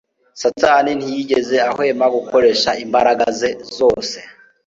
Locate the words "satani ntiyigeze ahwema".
0.41-2.05